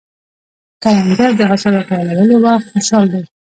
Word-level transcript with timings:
کروندګر 0.83 1.31
د 1.37 1.41
حاصل 1.49 1.71
راټولولو 1.79 2.35
وخت 2.45 2.67
خوشحال 2.73 3.05
دی 3.13 3.23